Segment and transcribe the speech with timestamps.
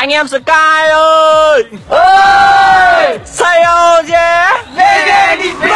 [0.00, 1.64] Anh em Sky ơi!
[1.88, 3.18] Ơi!
[3.24, 4.64] Say oh yeah!
[4.76, 5.69] Yeah yeah!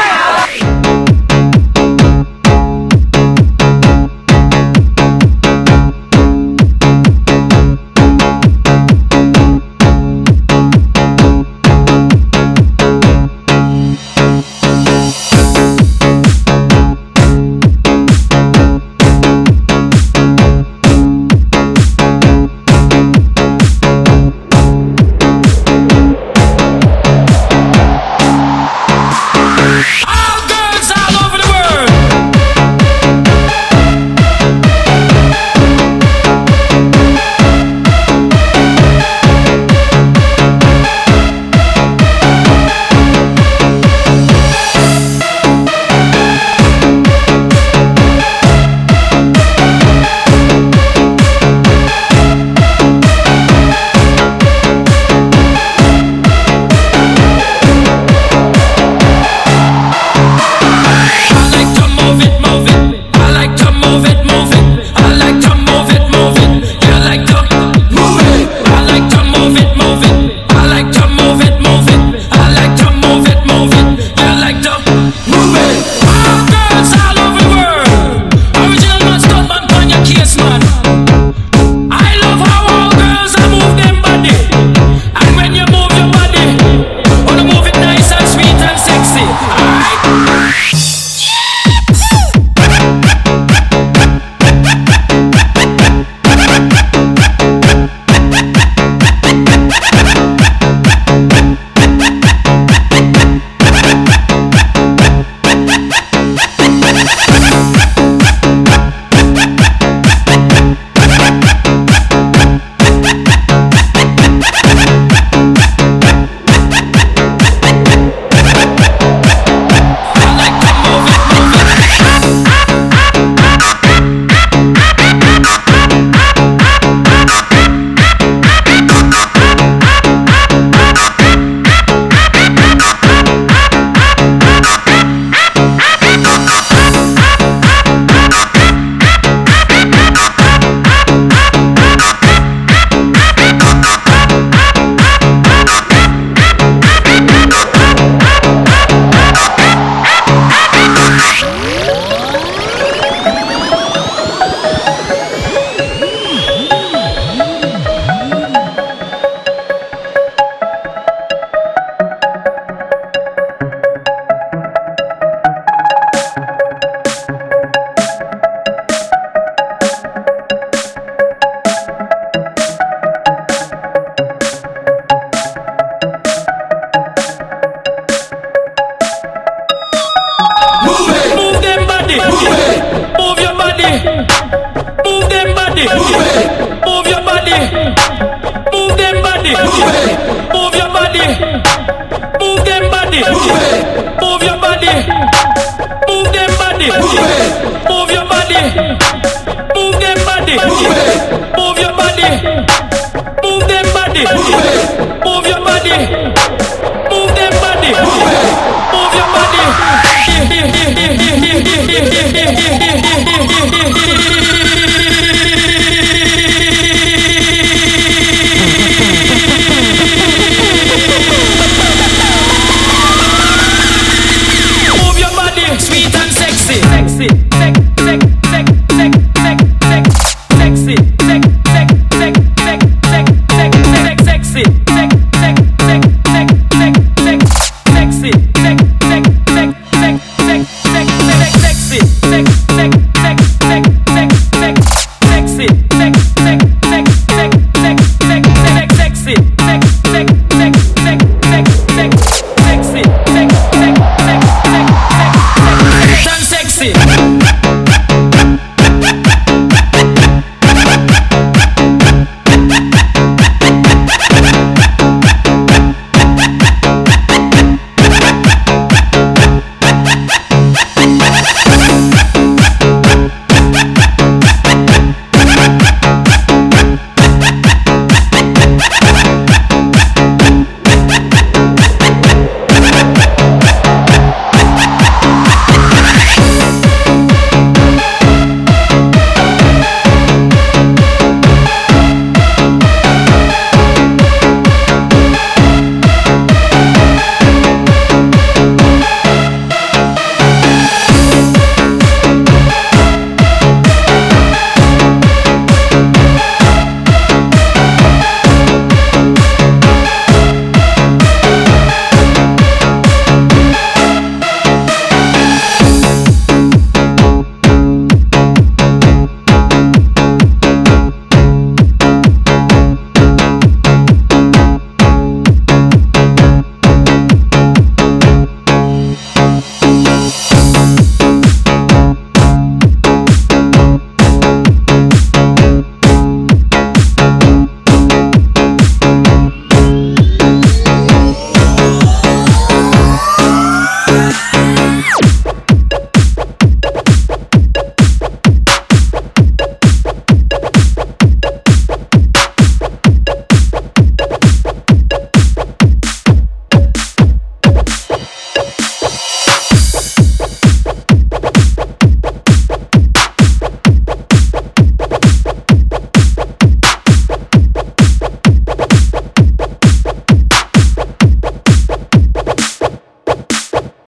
[196.90, 197.33] 不行。